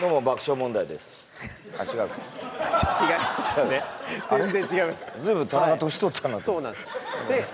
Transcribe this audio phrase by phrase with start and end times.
[0.00, 1.22] どうも爆笑問題です。
[1.78, 2.08] あ違う違いま
[3.54, 3.82] すね。
[4.30, 5.22] 全然違います。
[5.22, 6.86] ずいぶん田中年取ったな、そうなんです。
[7.28, 7.44] で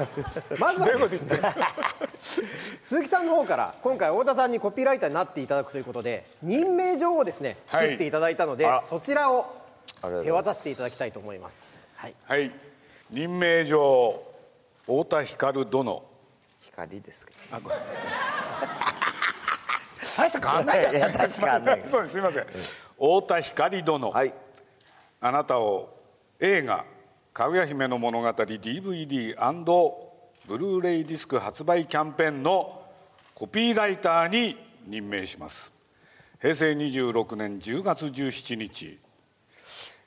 [0.58, 1.40] まずはですね。
[2.82, 9.46] 鈴木さんの方から今回太田さんにコピーライターになっていただくということで任命状をですね作っていただいたので、はいそちらを
[10.22, 11.78] 手渡していただきたいと思います。
[11.96, 12.14] はい。
[12.26, 12.50] はい。
[13.10, 14.22] 任命状
[14.82, 16.04] 太田光殿。
[16.60, 17.32] 光ですけ
[20.18, 22.12] 大した変わんないじゃどいや確かにねそうです。
[22.12, 22.44] すいません。
[22.44, 24.34] 太田光殿、はい。
[25.20, 25.96] あなたを
[26.40, 26.84] 映画
[27.32, 29.34] 「かぐや姫の物語」DVD&
[30.46, 32.82] ブルーレイディスク発売キャンペーンの
[33.34, 35.70] コピーライターに任命します。
[36.40, 38.98] 平成26年10月17日、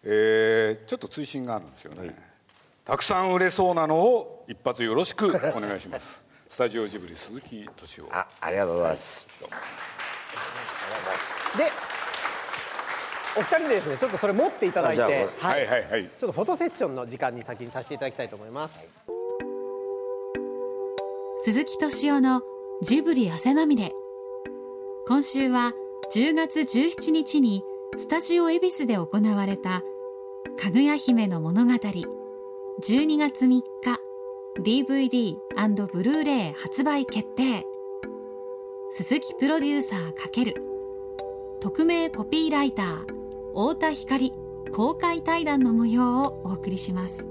[0.04, 2.16] えーちょっと追伸があるんですよね、
[2.86, 8.10] たくさん売れそうなのを一発よろしくお願いしますスタジオジブリ鈴木敏夫。
[8.12, 9.26] あありがとうございます。
[11.58, 11.72] で
[13.38, 15.66] お二人でですねちょっとそれ持っていただいてあじゃあこはい。
[15.66, 16.09] はいはいはい。
[16.20, 18.73] ちょっとフォトセッションの時間に先にさせていただきたいと思います、
[21.45, 22.42] 鈴木敏夫の
[22.84, 23.94] ジブリ汗まみれ。
[25.08, 25.72] 今週は
[26.14, 27.64] 10月17日に
[27.97, 29.84] スタジオ恵比寿で行われた
[30.62, 31.72] 「かぐや姫の物語」
[32.84, 33.64] 12月3日
[34.62, 35.38] DVD&
[35.92, 37.66] ブルーレイ発売決定。
[38.92, 40.53] 鈴木プロデューサー×
[41.59, 43.00] 匿名コピーライター
[43.53, 44.34] 太田光
[44.72, 47.26] 公開対談の模様をお送りします。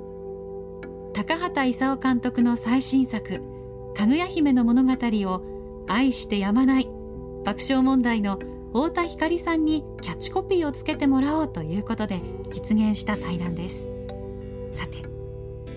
[1.12, 3.40] 高畑勲監督の最新作
[3.94, 5.42] 「かぐや姫の物語」を
[5.86, 6.90] 愛してやまない
[7.44, 8.40] 爆笑問題の
[8.72, 13.88] 太田光さんにキャッチコピーをつけてもらおうということで実現した対談です。
[14.72, 14.98] さて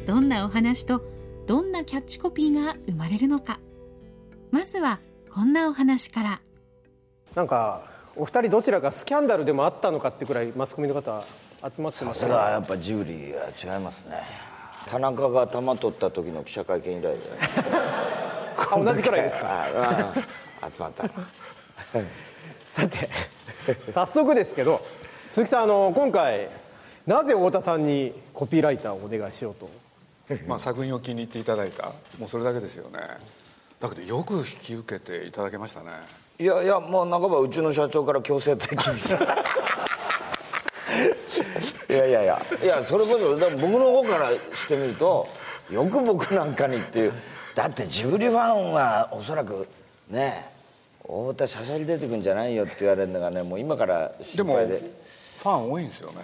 [0.08, 1.12] どんなお話と
[1.45, 3.59] どんなキャッチコピーが生まれるのか。
[4.52, 4.99] まずは
[5.33, 6.41] こんなお話から。
[7.36, 11.23] なんかお二人どちらかスキャンダルでもあったのかってくらいマスコミの方
[11.73, 14.21] 集まってますそれはやっぱジブリは違いますね。
[14.87, 17.21] 田中が玉取った時の記者会見以来だよね
[18.71, 19.65] あ同じくらいですか？
[20.71, 21.09] 集まった。
[22.70, 23.09] さて
[23.92, 24.82] 早速ですけど
[25.27, 26.49] 鈴木さんあの今回
[27.05, 29.70] なぜ太田さんにコピーライターをお願いしようと
[30.48, 31.92] まあ、作品を気に入っていただいた。
[32.17, 33.00] もうそれだけですよね。
[33.80, 35.92] だけどよく引き受けていただけましたね。
[36.39, 38.78] いやいやもう半ばうちの社長から強制的に。
[41.94, 42.42] いやいやいや。
[42.64, 45.28] いやそれこそでも僕の方からしてみると
[45.70, 47.14] よく僕なんかにっていう。
[47.54, 49.67] だってジブリファンはおそらく
[50.10, 50.50] ね
[51.02, 54.16] 太田しゃしゃり出てくんじゃないよって言われるのがねもう今からで。
[54.16, 56.23] もフ心配でァン多いんですよね。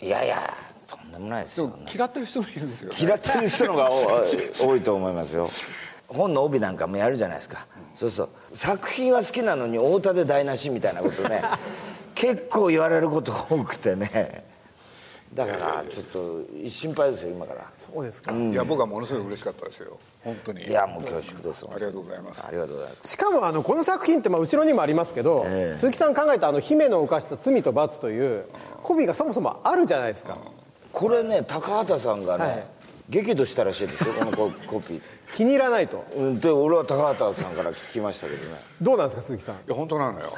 [0.00, 0.54] いやいや
[0.96, 2.96] とんでもないですでよも嫌ってる人もいるんですよね。
[3.00, 5.48] 嫌ってる人のが多 多いと思いますよ。
[6.08, 11.42] 本の帯なんかもやるじゃないですか、そうすると作品は好きなのに太田で台無しみたいなことね。
[12.14, 14.44] 結構言われることが多くてね。
[15.34, 17.66] だからちょっと心配ですよ今から。
[17.74, 19.98] そうですか、いや僕はものすごい嬉しかったですよ。
[20.22, 20.64] 本当に。
[20.64, 22.42] いやもう恐縮ですありがとうございます。
[22.46, 23.10] ありがとうございます。
[23.10, 25.74] しかもあのこの作品ってまあ後ろにもありますけど、ええ。
[25.74, 28.44] 鈴木さん考えたあの姫の犯した罪と罰という
[28.84, 30.38] コピーがそもそもあるじゃないですか
[30.94, 32.66] これね高畑さんがね、はい。
[33.10, 35.02] 激怒したらしいですよ このココピー。
[35.34, 36.04] 気に入らないと。
[36.16, 38.62] うんで俺は高畑さんから聞きましたけどね。
[38.80, 39.56] どうなんですか鈴木さん。
[39.56, 40.32] いや本当なのよ。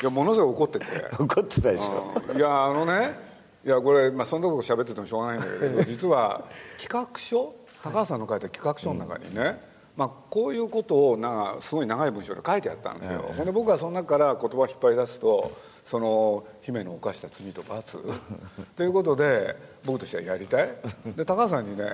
[0.00, 0.86] いやものすごい怒ってて。
[1.18, 2.36] 怒ってたでしょ、うん。
[2.38, 3.32] いやあのね
[3.64, 6.44] いやこれ、まあ、そんなこと喋っててもしょうがないんだけど 実は
[6.80, 9.60] 企画書高橋さんの書いた企画書の中にね、
[9.96, 15.52] まあ、こういうことをなんかすごい長い文章で書いてあったんですよ、ほんで僕はその中から言葉を引っ張り出すと
[15.84, 17.98] その姫の犯した罪と罰？
[18.76, 20.68] ということで僕としてはやりたい。
[21.16, 21.84] で高橋さんにね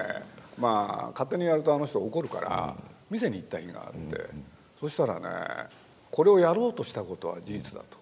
[0.58, 2.76] まあ勝手にやるとあの人怒るから
[3.10, 4.26] 店に行った日があって、
[4.78, 5.28] そしたらね
[6.10, 7.98] これをやろうとしたことは事実だと。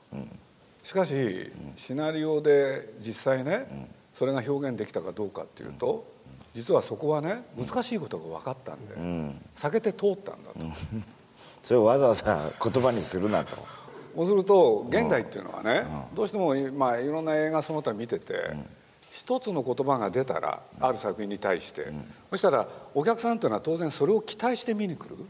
[0.83, 6.07] しかしシナリオで実際ねそれが表現できたかどうかっていうと
[6.55, 8.95] 実はそこはね難しいことが分かったんで
[9.57, 10.61] 避けて通ったんだと。
[11.63, 13.57] それをわざわざ言葉にするなと
[14.17, 15.85] そうすると現代っていうのはね
[16.15, 18.57] どうしてもまあいろんな映画その他見てて
[19.13, 21.93] 一つの言葉が出たらある作品に対して
[22.31, 25.17] そしたらお客さんっていうのは当然それを期待して見に来る。
[25.17, 25.27] うん。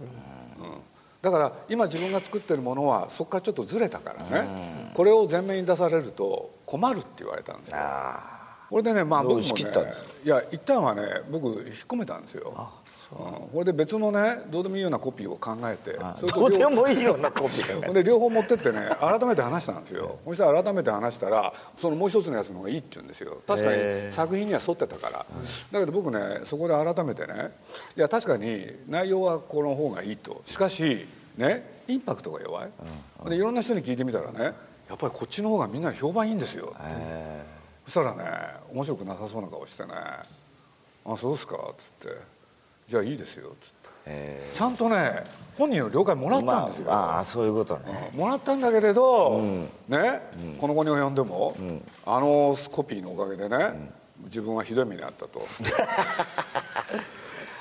[1.22, 4.90] だから今自分が作ってるものはそこからちょっとずれたからね。
[4.94, 7.78] これを前面に出されると困るって言われたんですよ。
[8.70, 9.44] これでねまあ僕もね
[10.24, 12.52] いや一旦はね僕引っ込めたんですよ。
[12.56, 20.18] うんこれで別のねどうでもいいようなコピーを考えてどうで両もいいようなコピー で両方持ってってね改めて話したんですよ。
[20.24, 23.38] そしたら改めて話したらそのもう一つのやつの方がいいって言うんですよ。
[23.46, 25.26] 確かに作品には沿ってたから。
[25.72, 27.52] だけど僕ねそこで改めてね
[27.96, 30.42] いや確かに内容はこの方がいいと。
[30.44, 31.06] しかし
[31.36, 32.70] ねインパクトが弱い、
[33.28, 34.44] でいろんな人に聞いてみたらね
[34.88, 36.74] やっぱりこっちの方がみんなに評判いいんですよ、
[37.84, 38.24] そしたらね
[38.72, 39.92] 面白くなさそうな顔してね
[41.06, 42.16] 「あそうですか」っつって
[42.86, 43.76] 「じゃあいいですよ」っつって。
[44.54, 45.24] ちゃんとね
[45.58, 49.40] 本人の了解もらったんですよ、まあ、ああそういうことね、もらったんだけれど、
[49.88, 50.20] ね、
[50.60, 51.56] この後に及んでも、
[52.04, 53.90] あのコピーのおかげでね、
[54.26, 55.44] 自分はひどい目に遭ったと。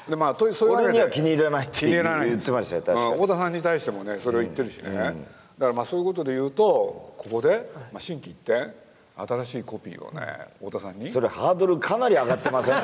[0.08, 0.90] でまあとそういうわけで。
[0.90, 3.12] 俺には気に入らないって気に入らない言ってましたよ確かに。
[3.12, 3.22] うん。
[3.22, 5.14] 太田さんに対してもねそれを言ってるしね、だか
[5.60, 8.72] らまあそういうことで言うとここで、まあ、心機一転
[9.18, 10.22] 新しいコピーをね
[10.60, 11.10] 太田さんに？
[11.10, 12.76] それハードルかなり上がってません？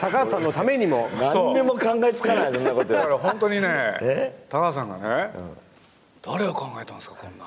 [0.00, 1.08] 高橋さんのためにも。
[1.18, 2.92] 何にも考えつかないそんなこと。
[2.92, 3.68] だから本当にね
[4.02, 4.46] え？
[4.50, 5.30] 高橋さんがね、
[6.20, 7.46] 誰が考えたんですかこんな。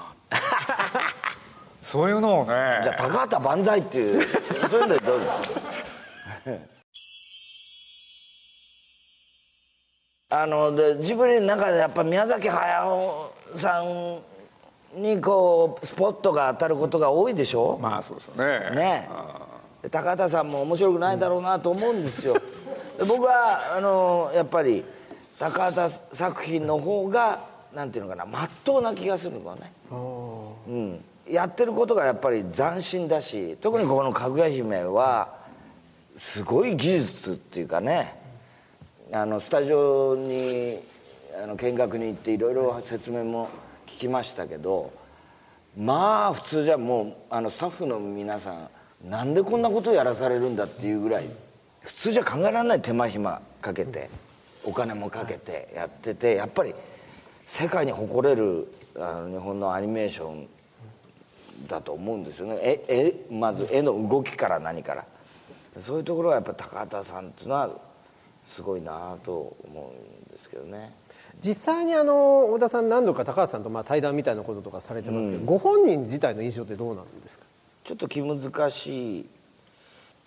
[1.84, 2.80] そういうのをね。
[2.84, 4.22] じゃあ高畑万歳っていう
[4.70, 5.42] そういうのでどうですか？
[10.32, 14.20] あのでジブリの中でやっぱ宮崎駿さん
[14.96, 17.78] にこうスポットが当たることが多いでしょ？
[17.82, 18.76] まあそうですよね。
[18.76, 19.10] ね。
[19.84, 22.34] で高畑さんも面白くないだろうなと思うんですよ。
[22.98, 24.84] で僕はあのやっぱり
[25.38, 27.40] 高畑作品の方が
[27.74, 29.72] なんていうのかなまっとうな気がするのね。
[29.92, 35.36] うん、やってることがやっぱり斬新だし特にこの「かぐや姫」は
[36.18, 38.16] すごい技術っていうかね
[39.12, 40.80] あのスタジオに
[41.44, 43.50] あの見学に行っていろいろ説明も
[43.96, 44.92] 聞きましたけど
[45.78, 51.30] まあ普通じゃもうあのスタッフの皆さんなんでこんなことをやらされるんだっていうぐらい
[51.80, 54.10] 普通じゃ考えられない手間暇かけて
[54.66, 56.74] お金もかけてやっててやっぱり
[57.46, 60.48] 世界に誇れるあの日本のアニメーション
[61.68, 62.58] だと思うんですよね。
[62.62, 65.06] 絵絵まず絵の動きから何から。
[65.80, 67.70] そういうところはやっぱ高畑さんっていうのは
[68.46, 69.94] すごいなと思
[70.28, 70.94] うんですけどね。
[71.44, 77.46] 実際にあの太田さん何度か高橋さんとまあ対談みたいなこととかされてますけど、ご本人自体の印象ってどうなんですか？
[77.84, 79.26] ちょっと気難しい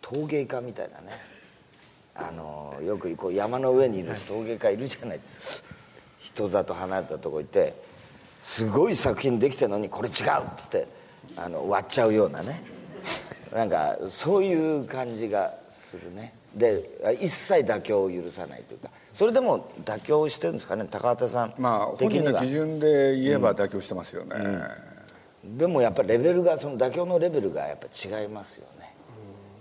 [0.01, 1.17] 陶芸家みたいなね。
[2.15, 5.69] あのよくこう山の上にいる陶芸家いるじゃないですか。
[6.21, 7.75] 人里離れたとこ行って
[8.41, 10.17] すごい作品できてるのにこれ違うっ
[10.59, 10.87] つって
[11.37, 12.63] あの割っちゃうようなね。
[13.55, 16.35] なんかそういう感じがするね。
[16.55, 21.55] で一切妥協を許さないというかそれでも妥協してるんですかね高畑さん。
[21.59, 24.37] まあ本人の基準で言えば妥協してますよね、
[25.45, 28.95] でもやっぱりレベルがその妥協のレベルがやっぱ違いますよね。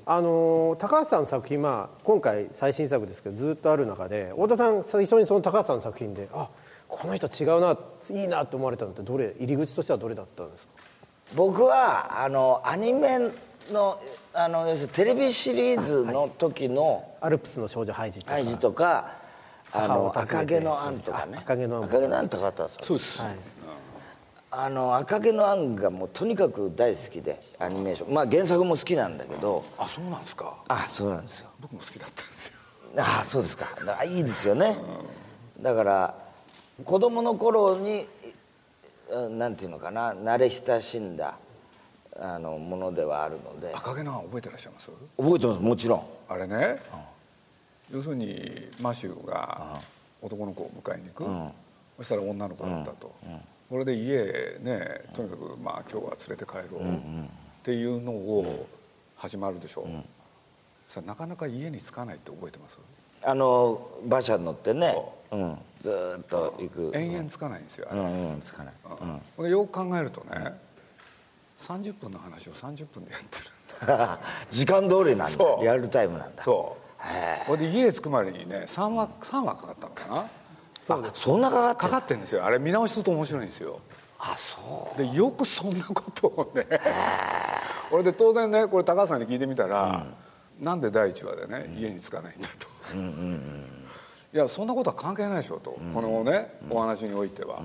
[0.06, 6.50] あの高橋さんの作品、まあ、今回最新作ですけどずっとある中で太田さん最初にその高橋さんの作品であ
[6.88, 7.75] この人違うな
[8.12, 10.74] いいなと思われたのってどれ入り口としてはどれだったんですか？
[11.36, 13.18] 僕はあのアニメ
[13.71, 14.00] の
[14.33, 18.31] あの要するにテレビシリーズの時のアルプスの少女ハイジとか。
[18.31, 19.26] ハイジとか
[19.74, 21.38] あの赤毛のアンとかね。
[21.38, 21.84] あ赤毛のアン。
[21.84, 23.36] 赤毛のアン高畑さんそうです、はい。
[24.50, 28.14] あの赤毛のアンがもうとにかく大好きでアニメーション。
[28.14, 29.64] まあ原作も好きなんだけど。
[29.78, 30.56] あそうなんですか？
[30.68, 31.50] あそうなんですよ。
[31.60, 32.54] 僕も好きだったんですよ。
[32.98, 33.68] あそうですか。
[33.80, 34.78] だからいいですよね。
[35.62, 36.16] だから
[36.86, 38.08] 子供の頃に
[39.12, 40.14] うんなんていうのかな。
[40.14, 41.36] 慣れ親しんだ
[42.19, 43.74] あのものではあるので。
[43.75, 44.90] 赤毛のアン覚えてらっしゃいます？
[45.18, 46.04] 覚えてますもちろん。
[46.30, 46.81] あれね、
[47.92, 49.80] 要するにマシューが
[50.22, 51.54] 男の子を迎えに行く、
[51.98, 53.16] そしたら女の子だったと、
[53.69, 57.30] これで家ねとにかくまあ今日は連れて帰ろうっ
[57.64, 58.68] ていうのを
[59.16, 59.88] 始まるでしょ、
[60.88, 62.78] そしたらなかなか家に着かないって覚えてます？
[63.23, 65.38] あの馬車に乗ってねそう。
[65.38, 66.92] ん、ずーっと行く。
[66.95, 69.21] 延々着かないんですよあれ、うんうんつかない、うん。
[69.35, 70.54] これよく考えるとね
[71.61, 73.45] 30分の話を30分でやってる。
[74.52, 75.45] 時間通りなんだ。
[75.61, 76.44] リアルタイムなんだ。
[76.44, 76.83] そう。
[76.83, 76.86] へ
[77.45, 80.30] これで家へ着くまでにね3話3話かかったのかな？
[80.81, 81.21] そうです。
[81.21, 82.45] そんなかかってかかってるんですよ。
[82.45, 83.80] あれ見直しすると面白いんですよ。
[84.19, 84.97] あそう。
[84.97, 86.66] でよくそんなことをね
[87.92, 90.06] 俺 で当然ねこれ高橋さんに聞いてみたら、
[90.59, 92.68] なんで第一話でね家に着かないんだと、
[94.33, 97.61] いやそんなことは関係ないでしょと、このねお話においては、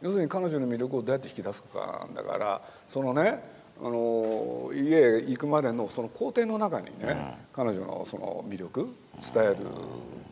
[0.00, 2.62] 要するに彼女の魅力をどうやって引き出すかなんだから
[2.92, 8.88] そのねあの家へ行くまでのその工程の中にね、彼女のその魅力
[9.34, 9.56] 伝える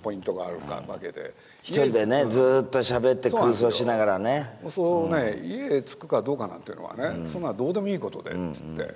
[0.03, 4.59] ポイントがあるかわけで一人でねずーっと喋って空想しながらね。
[4.71, 8.95] そうね、家へ着くかどうかなんていうのはね、そんなどうでもいいことでっつって、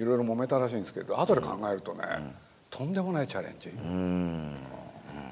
[0.00, 2.04] いろいろ揉めたらしいんですけど後で考えるとね、
[2.70, 3.70] とんでもないチャレンジ、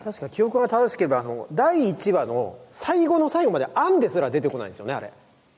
[0.04, 5.12] 確か記憶が正しければあの第1話の最後の最後まで「アン」ですら出てこないんですよねあれ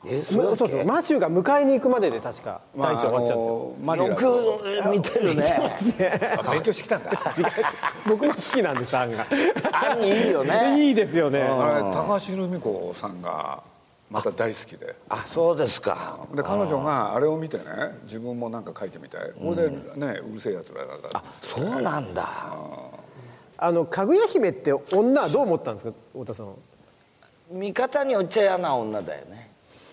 [0.06, 3.54] えそうそうそうマシューが迎えに行くままでで確か第一話終わっちゃうんですよ、
[3.96, 4.84] よと。
[4.84, 6.36] く見てるね。
[6.38, 7.10] あ勉強してきたんだ。
[7.36, 7.46] 違う。
[8.08, 9.26] 僕も好きなんですアンが。
[9.72, 10.80] アンいいよね。
[10.88, 11.42] いいですよね。
[11.42, 13.62] あれ高橋留美子さんが
[14.10, 14.96] また大好きで。
[15.10, 16.16] あそうですか。
[16.34, 17.64] で彼女があれを見てね
[18.04, 19.20] 自分もなんか書いてみたい。
[19.38, 21.22] これでねうるせえやつらだから。
[21.42, 22.26] そうなんだ。
[23.58, 26.52] あのかぐや姫って女はどう思ったんですか太田さんは？
[27.50, 29.49] 味方によっちゃ嫌な女だよね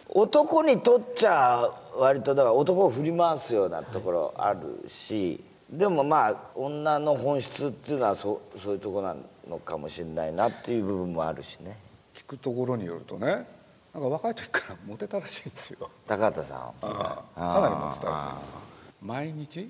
[0.09, 9.15] 男にとっちゃ割とだから男を振り回すようなところあるしでもまあ女の本質っていうのはそうそういうとこな
[9.49, 11.77] のかもしれないなっていう部分もあるしね。
[12.13, 13.45] 聞くところによるとね
[13.93, 15.89] なんか若い時からモテたらしいんですよ。
[16.07, 19.69] 高畑さんかなりモテたらしい毎日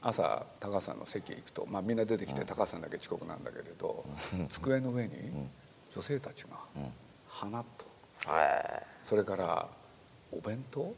[0.00, 4.04] 朝高橋さんの席へ行くと、まあ、みんな出てきて高橋さんだけ遅刻なんだけれど
[4.50, 5.14] 机の上に
[5.94, 6.50] 女性たちが
[7.28, 7.93] 花と
[9.06, 9.68] それから
[10.32, 10.94] お弁当？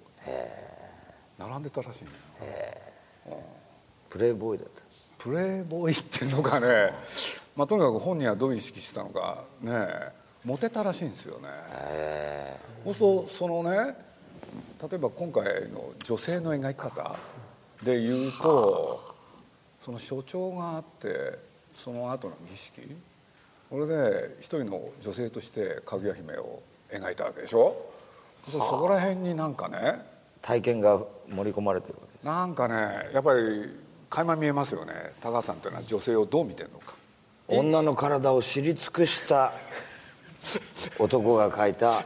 [1.39, 3.43] 並んでたらしいのよ。
[4.09, 4.83] プレイボーイだった。
[5.19, 6.93] プレイボーイっていうのがね、
[7.57, 9.73] まあ、とにかく本人はどう意識してたのかね
[10.45, 11.49] モテたらしいんですよね。
[12.85, 13.95] そうするとそのね
[14.81, 17.17] 例えば今回の女性の描き方
[17.83, 19.15] で言うと
[19.83, 21.39] その所長があって
[21.75, 22.83] その後の儀式。
[23.69, 27.77] これで一人の女性としてかぐや姫を描いたわけでしょ？
[28.51, 30.01] そうそこら辺になんかね
[30.41, 32.25] 体験が盛り込まれてるわけです。
[32.27, 33.69] なんかねやっぱり
[34.09, 34.93] 垣間見えますよね。
[35.21, 36.95] 高橋さんというのは女性をどう見てるのか。
[37.49, 39.53] 女の体を知り尽くした
[40.99, 42.05] 男が描いた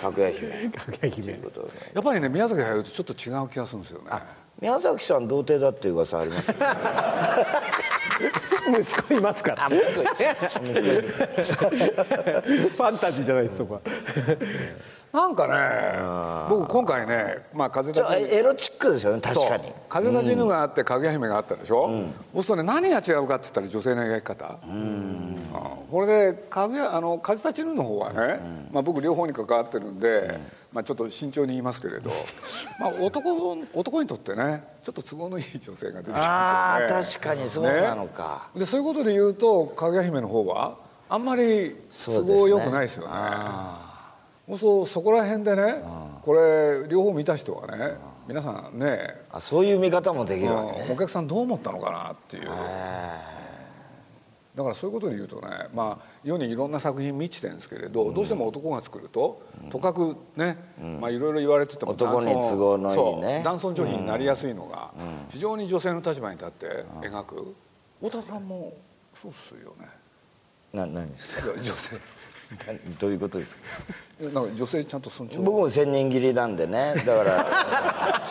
[0.00, 0.68] かぐや姫。
[0.70, 1.32] かぐや姫。
[1.34, 1.68] ということで。
[1.94, 4.10] やっぱりね宮崎駿とちょっと違う気がするんですよね。
[4.60, 6.60] 宮崎さん童貞だっていう噂ありますよね
[8.68, 9.80] 息子いますからファ
[12.94, 13.80] ンタジーじゃないですそこは。
[15.10, 15.54] なんかね
[16.50, 19.72] 僕今回ね、まあ、風立ちエロチックですよね確かに。
[19.88, 21.88] 風立ちぬがあってかぐや姫があったでしょ、
[22.34, 24.58] そうするとね何が違うかって言ったら女性の描き方。
[24.66, 25.36] うん。
[25.90, 28.38] これでかぐやあの風立ちぬの方はね、
[28.70, 30.38] まあ、僕両方に関わってるんで、
[30.78, 32.08] まあ、ちょっと慎重に言いますけれど、
[32.78, 37.26] まあ、男男にとってねちょっと都合のいい女性が出てきああますよね。
[37.26, 40.76] 確かにそうなのか、でそういうことで言うとかぐや姫の方は
[41.08, 43.14] あんまり都合良くないですよね。
[44.50, 45.82] そうそうそこら辺でね
[46.22, 47.96] これ両方見た人はね
[48.28, 50.86] 皆さんねあそういう見方もできるわけね。
[50.92, 52.48] お客さんどう思ったのかなっていう
[54.58, 60.58] だからそういうことで言うとねまあ世にいろんな作品満ちてるんですけれど、どうしても男が作るととかくね、
[61.00, 63.42] まあいろいろ言われてても男に都合のいいね。
[63.44, 64.90] 男尊女卑になりやすいのが、
[65.30, 67.54] 非常に女性の立場に立って描く。
[68.02, 68.72] 太田さんも
[69.14, 69.86] そうっすよね。
[70.72, 71.52] な何ですか？
[71.54, 71.96] 女性。
[72.98, 73.62] どういうことですか？
[74.24, 75.38] なんか女性ちゃんと尊重。
[75.38, 76.94] 僕も千人切りなんでね。
[77.06, 77.46] だから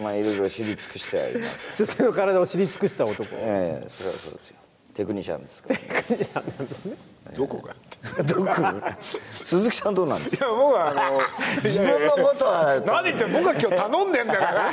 [0.00, 1.84] まあいろいろ知り尽くしてあります。
[1.84, 3.24] 女性の体を知り尽くした男。
[3.32, 4.56] ええそれはそうですよ。
[4.94, 5.74] テクニシャンですか
[6.34, 7.32] ら。
[7.36, 7.74] どこが？
[8.22, 8.50] どこ
[9.42, 10.36] 鈴木さんどうなんです？
[10.36, 11.20] かいや僕はあの
[11.62, 14.70] 自分のことは何言って僕は今日頼んでんだから。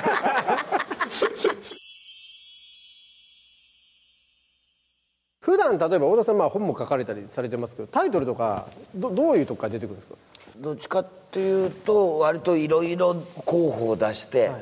[5.41, 10.15] 普段例えば太田さんまあ本も書かれたりされてますけどタイトルとかどどういうとこから出てくるんですか？
[10.57, 14.59] どっちかっていうと割といろいろ候補を出して、だか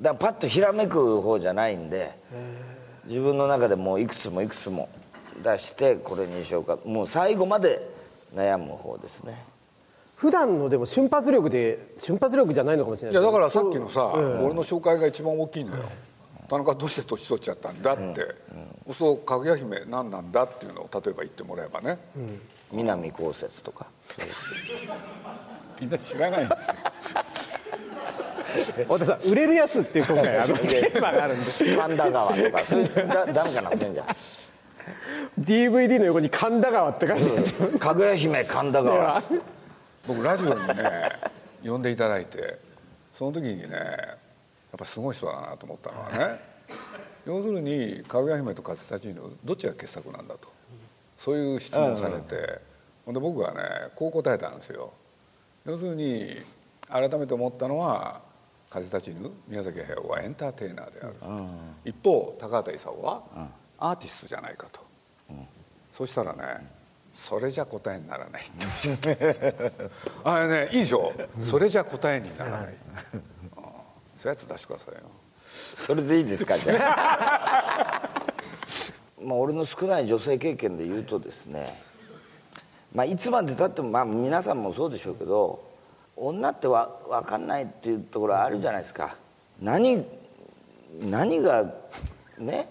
[0.00, 2.14] らパッとひらめく方じゃないんで
[3.06, 4.88] 自分の中でもういくつもいくつも
[5.42, 6.78] 出してこれにしようか。
[6.84, 7.88] もう最後まで
[8.34, 9.44] 悩む方ですね。
[10.16, 13.22] 普段のでも瞬発力で瞬発力じゃないのかもしれない。
[13.22, 15.82] いやだからさっきのさ、俺の紹介が一番大きいのよ、
[16.48, 18.02] 田中どうして年取っちゃったんだって、
[18.86, 21.98] そうするとかぐや姫何なんだっていうのを例えば言ってもらえばね、
[22.72, 23.86] 南こうせつとか。
[25.78, 26.74] みんな知らないんですよ
[28.64, 31.46] 太田さん売れるやつっていう今回あのテーマがあるんで
[31.76, 34.06] 神田川とかそういうだダメかなそういうんじゃ
[35.38, 37.24] DVD の横に神田川って書いて
[37.60, 37.78] ある。
[37.78, 39.22] かぐや姫神田川。
[40.06, 40.74] 僕ラジオにね
[41.64, 42.58] 呼んでいただいて
[43.18, 43.76] その時にねや
[44.76, 46.40] っぱすごい人だなと思ったのはね
[47.26, 50.54] 要するに「かぐや姫と風立ちぬ」どっちが傑作なんだと。
[51.18, 52.60] そういう質問をされて、
[53.06, 54.92] ほんで僕はねこう答えたんですよ。
[55.64, 56.36] 要するに
[56.88, 58.20] 改めて思ったのは
[58.70, 61.14] 「風立ちぬ」宮崎駿はエンターテイナーである、
[61.84, 63.22] 一方高畑勲は
[63.78, 64.80] アーティストじゃないかと、
[65.92, 66.66] そしたらね
[67.14, 69.54] それじゃ答えにならないっておっしゃったんですよ
[70.22, 72.74] あれねいいでしょそれじゃ答えにならない、
[73.14, 73.22] うん。
[74.18, 75.00] そういうやつ出してくださいよ。
[75.74, 78.10] それでいいですかじゃあ。
[79.22, 81.66] まあ俺の少ない女性経験で言うとですね。
[82.92, 85.64] まあいつまでたってもまあ皆さんもそうでしょうけど
[86.16, 89.16] 女ってわ分かんないっていうところあるじゃないですか。
[89.60, 90.04] 何
[91.00, 91.64] 何が
[92.38, 92.68] ね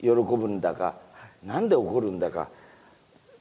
[0.00, 0.94] 喜ぶんだか
[1.44, 2.48] なんで怒るんだか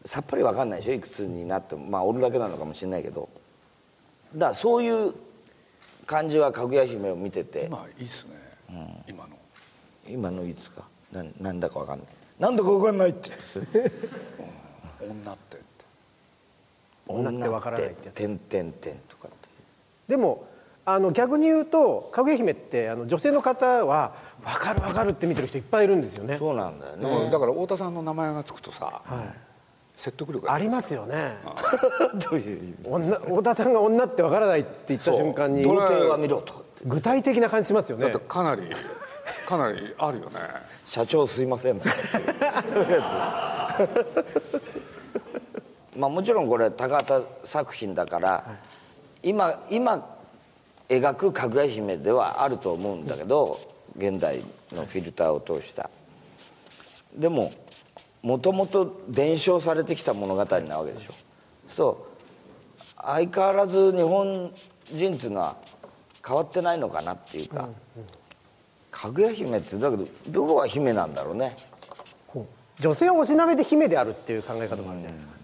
[0.06, 1.86] さっぱり分かんないでしょいくつになっても。
[1.86, 3.30] まあおるだけなのかもしれないけど。
[4.34, 5.14] だからそういう
[6.06, 7.66] 感じはかぐや姫を見てて。
[7.66, 8.32] 今いいっすね、
[9.08, 9.38] 今の。
[10.08, 10.84] 今のいつか。
[11.12, 12.08] ななんだか分かんない。
[12.40, 13.30] なんだか分かんないって。
[15.02, 15.67] 女って
[17.08, 19.50] 女って分からないってやつてんてんてんとかって
[20.08, 20.48] でも
[20.86, 26.38] あの逆に言うとかぐや姫ってあの女性の方は分かる分かるって見てる人いっぱいいるんですよね。
[26.38, 29.48] そうなんだよでねもだから太田さんの名前がつくとさ、はい。
[29.98, 31.38] 説得力ありますよね。
[32.30, 38.04] どういう意味女太田さんが女って分からないって言った瞬間に童貞は見ろとかって具体的な感じしますよね。
[38.04, 38.62] だってかなり
[39.48, 40.40] かなりあるよね。
[40.86, 41.82] 社長すいません
[45.98, 48.58] まあもちろんこれ高畑作品だから、
[49.24, 50.18] 今今
[50.88, 53.60] 描くかぐや姫ではあると思うんだけど
[53.98, 55.90] 現代のフィルターを通した。
[57.16, 57.52] でも
[58.22, 61.14] もともと伝承されてきた物語なわけでしょ。
[61.68, 62.84] そう。
[63.04, 64.52] 相変わらず日本
[64.86, 65.56] 人っていうのは
[66.26, 67.70] 変わってないのかなっていうか、
[68.92, 71.56] かぐや姫ってだけどどこが姫なんだろうね。
[72.80, 75.37] 女性をおしなべて姫であるっていう考え方もあるじゃないですか。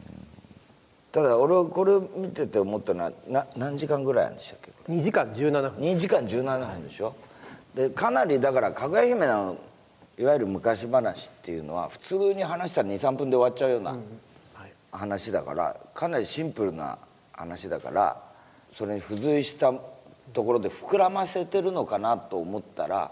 [1.14, 5.70] ただ俺はこれを見てて思ったのはな何時間ぐらいなんでしたっけ？2時間17分。
[5.80, 7.16] 2時間17分でしょ、
[7.76, 9.56] でかなりだからかぐや姫の
[10.18, 13.96] いわゆる昔話っていうのは普通に話したら23分で終わっちゃうような
[14.92, 16.98] 話だからかなりシンプルな
[17.32, 18.20] 話だから
[18.74, 19.72] それに付随した
[20.34, 23.12] ところで膨らませてるのかなと思ったら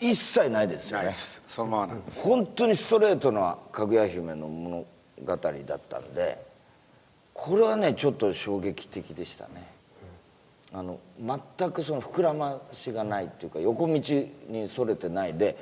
[0.00, 1.10] 一切ないですよね。
[1.12, 4.86] そのままなんです本当にストレートなかぐや姫の物語
[5.26, 5.36] だっ
[5.88, 6.51] たんで
[7.34, 9.70] これはねちょっと衝撃的でしたね。
[10.74, 13.92] あの全くその膨らましがないっていうか横道
[14.48, 15.56] にそれてないで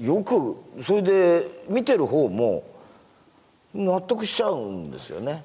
[0.00, 2.62] よくそれで見てる方も
[3.74, 5.44] 納得しちゃうんですよね。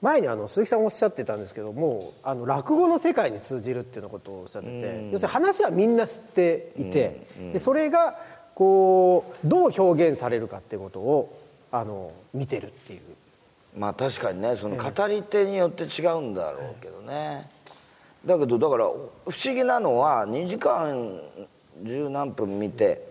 [0.00, 8.18] 前にあの鈴木さんおっしゃってたんですけどもうあの落語の世界に通じるっていうようなことをおっしゃってて要するに話はみんな知っていてでそれが
[8.56, 11.38] こうどう表現されるかっていうことを
[11.70, 13.00] あの見てるっていう
[13.76, 17.48] まあ確かにねその語り手によって違うんだろうけどね。
[18.24, 18.90] だけどだから不
[19.26, 21.20] 思議なのは2時間
[21.82, 23.10] 十何分見て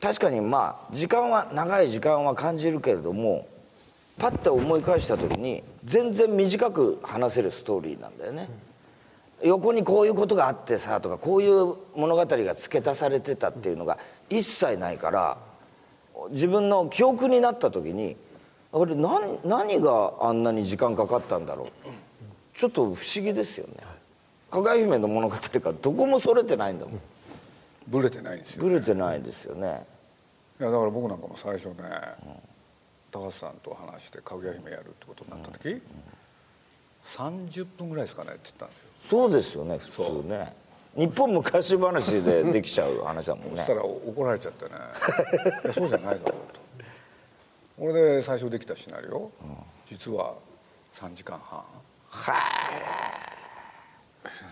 [0.00, 3.48] 確かにまあ時間は長い時間は感じるけれども
[4.18, 8.48] パッて思い返した時に全然短く話せるストーリーなんだよね、
[9.42, 15.38] 横にこういうことがあってさとかこういう物語が付け足されてたっていうのが一切ないから
[16.30, 18.16] 自分の記憶になった時に
[18.72, 21.68] あれ何何があんなに時間かかったんだろう。
[22.54, 23.74] ちょっと不思議ですよね。
[24.50, 27.00] 加賀姫の物語がどこもそれてないんだもん。
[27.86, 29.86] ブレてないんですよぶれてないですよね。
[30.60, 31.74] いやだから僕なんかも最初ね、
[33.10, 35.80] 高橋さんと話してかぐや姫やるってことになった時、
[37.04, 38.78] 30分ぐらいですかねって言ったんです
[39.12, 39.20] よ。
[39.20, 39.90] そうですよね普
[40.22, 40.52] 通ね。
[40.96, 43.58] 日本昔話でできちゃう話だもんね。
[43.58, 44.70] そしたら怒られちゃってね。
[45.64, 46.57] いやそうじゃないだろうと
[47.80, 49.30] 俺で最初できたシナリオ、
[49.86, 50.34] 実は
[50.94, 51.62] 3時間半。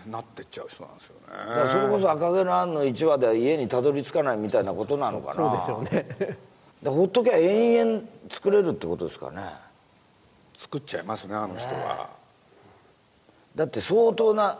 [0.07, 5.33] なってっちゃう人なんですよだからねそれこそ赤毛のアンの1話では家にたどり着かないみたいなことなのかな。
[5.33, 6.37] そうですよね。
[6.81, 9.41] でほっときゃ延々作れるってことですかね。
[10.57, 12.09] 作っちゃいますねあの人は、
[13.55, 14.57] だって相当な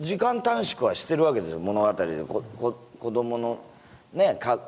[0.00, 2.24] 時間短縮はしてるわけですよ物語で。
[2.24, 3.58] ここ子供の
[4.12, 4.58] ねか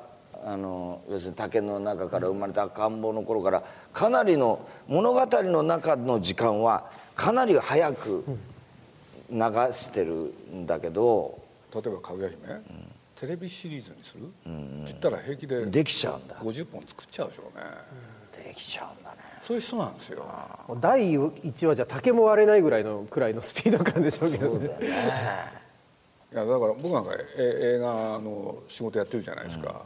[0.44, 3.62] あの要するに竹の中から生まれた赤ん坊の頃から
[3.92, 8.24] かなりの物語の中の時間はかなり早く
[9.30, 9.38] 流
[9.72, 11.38] してるんだけど
[11.74, 12.38] 例えば「かぐや姫」
[13.20, 14.32] テレビシリーズにする、って
[14.86, 16.36] 言ったら平気でできちゃうんだ。
[16.36, 17.64] 50本作っちゃうでしょうね。
[18.46, 19.16] できちゃうんだね。
[19.42, 20.24] そういう人なんですよ。
[20.80, 24.70] 第1話じゃ竹も割れないぐらいのくらいのスピード感でしょうけどね。
[26.32, 27.86] いやだから僕なんかえ映画
[28.20, 29.84] の仕事やってるじゃないですか、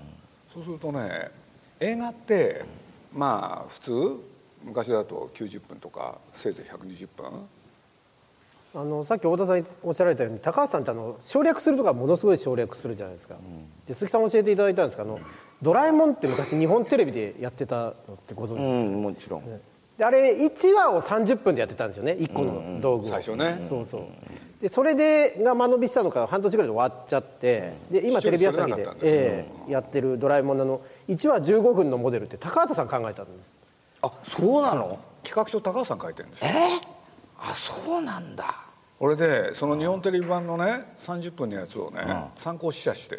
[0.55, 1.31] そうするとね
[1.81, 2.65] 映画って
[3.13, 3.93] まあ普通
[4.63, 7.47] 昔だと90分とかせいぜい120分。
[8.77, 13.37] あのさっき太田さんおっしゃられたように高橋さんってあの省略するとかものすごい省略するじゃないですか、
[13.87, 15.21] で鈴木さん教えていただいたんですけどあの
[15.63, 17.95] ドラえもんって昔日本テレビでやってたのっ
[18.27, 19.45] てご存知うですか、んもちろん。
[19.97, 23.61] であれ1話を30分でやってたんですよね1個の道具を、最初ね。
[23.65, 24.03] そうそう
[24.65, 30.65] でそれでが間延びしたのか半年ぐらいで終わっちゃってで今テレビ朝日でええやってる「ドラえもん」の。
[30.65, 33.53] あの1話15分のモデルって高畑さん考えたんです。
[34.01, 34.99] あそうなの？
[35.23, 36.51] 企画書高橋さん書いてるんですよ。
[37.39, 38.65] あそうなんだ。
[39.01, 42.01] 俺でその日本テレビ版のね30分のやつをね、
[42.37, 43.17] 参考試写して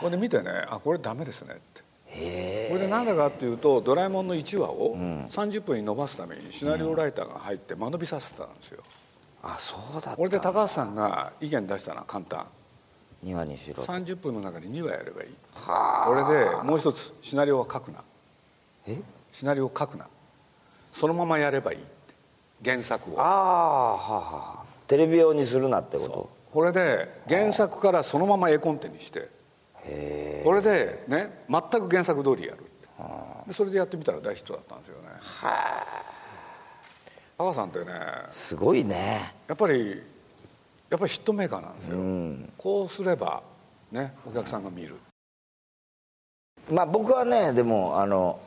[0.00, 1.82] これで見てねあこれダメですねって。
[2.06, 2.68] へえ。
[2.70, 8.82] これで何だかっていうと「ドラえもん」の1話を30分に伸ばすためにシナリオライターが入って間延びさせてたんですよ
[9.48, 12.46] あそうだったこれで高橋さんが意見出したのは簡単。
[13.22, 15.30] 庭にしろ30分の中に2話やればいい。
[15.54, 18.02] これでもう一つシナリオは書くな。
[18.86, 19.00] え？
[19.32, 20.06] シナリオを書くな。
[20.92, 21.90] そのままやればいいって。
[22.64, 23.20] 原作を。
[23.20, 24.64] ああはあはあ。
[24.86, 26.30] テレビ用にするなってこと？
[26.52, 29.30] これで原作からそのまま絵コンテにして。
[30.44, 32.88] これでね全く原作通りやるって。
[33.46, 35.08] でそれでやってみたら大ヒットだったんですよね。
[35.40, 35.48] 高
[37.38, 37.92] 橋さんってね
[38.28, 39.34] すごいね。
[39.46, 40.02] やっぱり
[40.88, 43.42] やっぱりヒットメーカーなんですよ、こうすれば
[43.92, 44.96] ねお客さんが見る。
[46.70, 48.38] まあ僕はねでもあの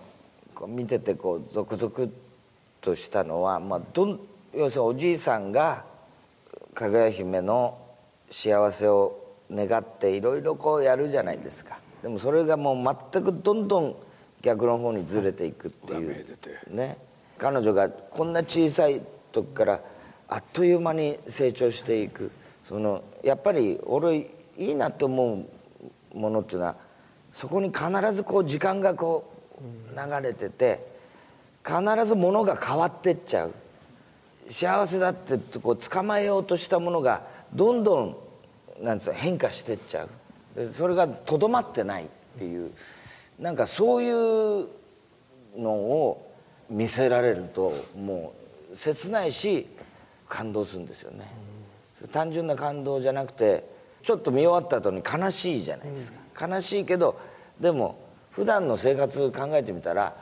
[0.68, 2.12] 見ててこうゾクゾク
[2.82, 4.20] としたのは、まあ、どん
[4.56, 5.86] 要するにおじいさんが
[6.74, 7.78] かぐや姫の
[8.32, 9.20] 幸せを
[9.52, 11.80] 願っていろいろこうやるじゃないですか。
[12.02, 13.96] でもそれがもう全くどんどん
[14.42, 16.26] 逆の方にずれていくっていう。
[16.70, 16.98] ね
[17.40, 19.82] 彼女がこんな小さい時から
[20.28, 22.32] あっという間に成長していく。
[22.64, 25.46] そのやっぱり俺いいなと思
[26.14, 26.76] うものっていうのは
[27.34, 30.86] そこに必ずこう時間がこう流れてて
[31.66, 33.54] 必ずものが変わってっちゃう。
[34.50, 37.22] 幸せだってこう捕まえようとしたものが
[37.54, 38.18] どんどん
[38.82, 40.08] なんです変化してっちゃ
[40.56, 40.68] う。
[40.68, 42.72] それがとどまってないっていう。
[43.40, 44.68] なんかそういう
[45.58, 46.29] のを
[46.70, 48.34] 見せられるとも
[48.72, 49.68] う切ないし
[50.28, 51.30] 感動するんですよね。
[52.12, 53.66] 単純な感動じゃなくて
[54.04, 57.20] ちょっと見終わった後に悲しいじゃないですか、悲しいけど
[57.60, 58.00] でも
[58.32, 60.16] 普段の生活考えてみたら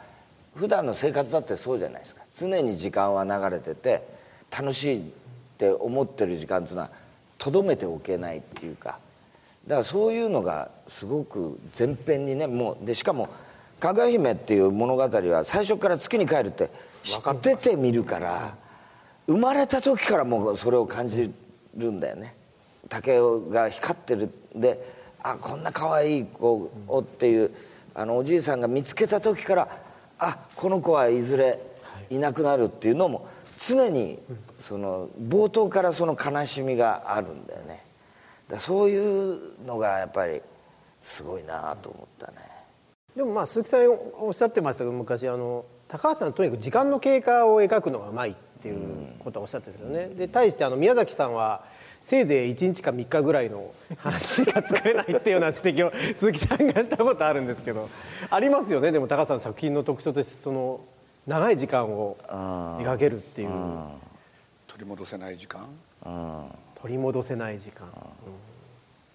[0.56, 2.24] 普段の生活だってそうじゃないですか。
[2.38, 4.08] 常に時間は流れてて
[4.52, 5.02] 楽しいっ
[5.58, 6.90] て思ってる時間っていうのは
[7.38, 9.00] とどめておけないっていうか。
[9.68, 13.28] だからそういうのがすごく前編にねもうでしかも
[13.80, 16.70] 「かぐや姫」っていう物語は最初から月に帰るって
[17.04, 18.56] 知ってて見るから
[19.28, 21.34] 生まれた時からもうそれを感じ
[21.76, 22.36] るんだよね。
[22.90, 27.52] 竹が光ってるであこんな可愛い子をっていう
[27.94, 29.68] あのおじいさんが見つけた時から
[30.20, 31.60] あこの子はいずれ
[32.10, 34.20] いなくなるっていうのも常に
[34.68, 37.84] その冒頭からその悲しみがあるんだよね。
[38.48, 40.42] だそういうのがやっぱり
[41.02, 42.57] すごいなと思ったね。
[43.18, 43.82] でもまあ鈴木さん
[44.20, 48.78] おっしゃってましたけど昔あの高橋さんとにかく時間の経過を描くのがうまいっていう
[49.20, 50.16] ことはおっしゃってるんですよね。
[50.16, 51.64] で対してあの宮崎さんは
[52.04, 57.90] せいぜい1日か3日ぐらいの話が作れないっていうような指摘を鈴木さんがしたことあるんですけど
[58.30, 58.92] ありますよね。
[58.92, 60.80] でも高橋さんの作品の特徴としてその
[61.26, 63.50] 長い時間を描けるっていう。
[64.68, 65.66] 取り戻せない時間、
[66.76, 67.88] 取り戻せない時間、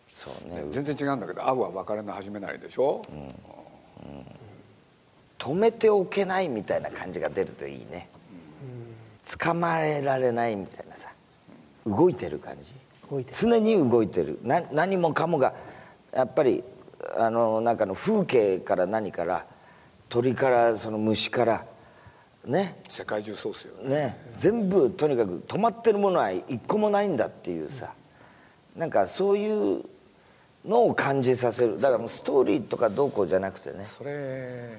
[0.08, 0.64] そうね。
[0.70, 3.04] 全然違うんだけど会うは別れの始めないでしょ、
[5.38, 8.08] 止めておけないみたいな感じが出るといいね。
[9.40, 11.08] 捕まえられないみたいなさ。
[11.86, 12.72] 動いてる感じ。
[13.10, 13.36] 動いてる。
[13.36, 14.38] 常に動いてる。
[14.42, 15.54] な何もかもが
[16.12, 16.62] やっぱり
[17.16, 19.46] あの中の風景から何から
[20.08, 21.64] 鳥からその虫から
[22.44, 22.80] ね。
[22.88, 23.94] 世界中そうっすよね。
[23.94, 24.16] ね。
[24.36, 27.92] 全部とにかく止まってるものは一個もないんだっていうさ。
[28.76, 29.84] なんかそういう
[30.64, 31.76] のを感じさせる。
[31.76, 33.84] だからもうストーリーとかどうこうじゃなくてね。
[33.84, 34.78] それ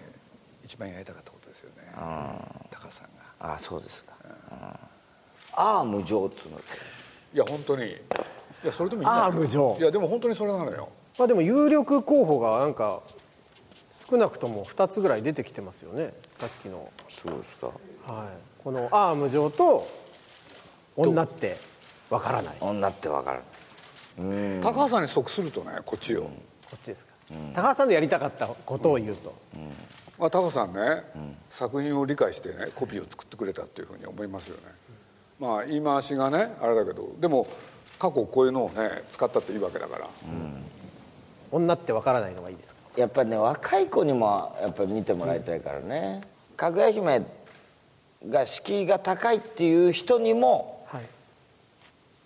[0.63, 1.91] 一番やりたかったことですよね。
[2.71, 3.51] 高橋さんが。
[3.51, 4.13] ああそうですか、
[5.53, 6.57] ああ無情っつうの。
[6.57, 7.91] いや本当に。
[7.91, 7.97] い
[8.63, 9.75] やそれでもいいああ無情。
[9.79, 10.89] いやでも本当にそれなのよ。
[11.19, 13.01] まあでも有力候補がなんか
[13.91, 16.13] 少なくとも2つぐらい出てきてますよね。
[16.29, 17.67] さっきの、そうですか。
[17.67, 19.87] はい、この「ああ無情」と
[20.95, 21.57] 「女って
[22.09, 23.45] わからない」こ女ってわからない
[24.61, 26.29] 高橋さんに即するとねこっちよ、
[26.75, 27.11] っちですか、
[27.53, 29.33] 高橋さんでやりたかったことを言うと、
[30.19, 31.03] まあ、高橋さんね、
[31.49, 34.63] 作品を理解してねコピーを作ってくれたっていうふうに思いますよね。
[35.39, 37.47] まあ言い回しがねあれだけどでも
[37.97, 40.07] 過去こういうのをね使ったっていいわけだから、
[41.51, 42.81] 女ってわからないのがいいですか？
[42.95, 46.21] やっぱりね若い子にもやっぱり見てもらいたいからね。
[46.55, 47.23] かぐや姫
[48.29, 51.01] が敷居が高いっていう人にもはい。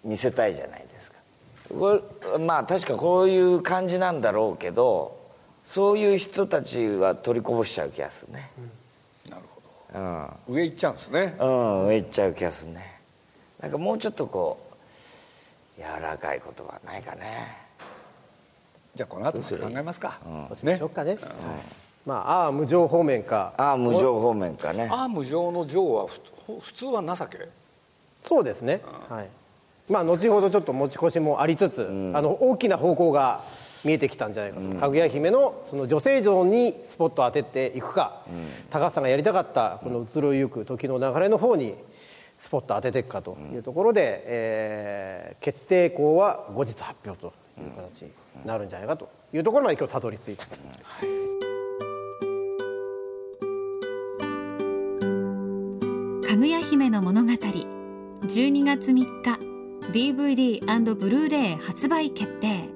[0.04, 0.87] 見せたいじゃないですか
[1.70, 2.02] こ
[2.34, 5.18] れまあ確かこういう感じなんだろうけど
[5.64, 8.50] そういう人たちは取りこぼしちゃう気がするね。
[9.30, 9.42] なる
[9.94, 10.28] ほうん。
[10.48, 11.36] ど上行っちゃうんですね。
[11.40, 13.00] うん上行っちゃう気がするね。
[13.60, 14.60] なんかもうちょっとこ
[15.78, 17.58] う柔らかい言葉ないかね。
[18.96, 21.20] じゃあこの後考えますか、そうしましょうかね、はい
[22.04, 23.54] まあアーム上方面か。
[23.58, 24.88] アーム上方面かね。
[24.92, 27.50] アーム上の上はふ普通は情け？
[28.24, 29.28] そうですね、はい
[29.90, 33.42] まあ後ほどちょっと持ち越しもありつつ、あの大きな方向が
[33.86, 38.22] 見えてきたんじゃないかと、かぐや姫のその女性像にスポットを当てていくか、
[38.70, 41.76] 高橋さんがやりたかったこの移ろいゆく時の流れの方に
[42.38, 48.12] スポットを当てていくかというところで、えー決定校は後日発表という形に
[48.46, 50.58] なるんじゃないかというところまで今日たどり着いたと。
[56.28, 57.32] かぐや姫の物語。
[58.24, 59.47] 12月3日
[59.94, 62.70] DVD& ブルーレイ発売決定。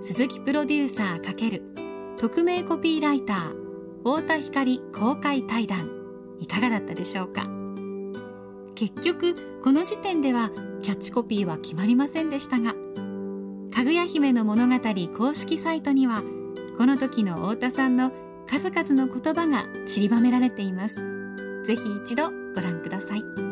[0.00, 1.62] 鈴木プロデューサー×
[2.16, 5.90] 匿名コピーライター太田光公開対談。
[6.38, 7.48] いかがだったでしょうか？
[8.76, 12.74] 結局この時点ではキャッチコピーは決まりませんでしたが
[13.72, 14.74] かぐや姫の物語
[15.16, 16.22] 公式サイトには
[16.78, 18.12] この時の太田さんの
[18.48, 21.04] 数々の言葉が散りばめられています。
[21.64, 23.51] ぜひ一度ご覧ください。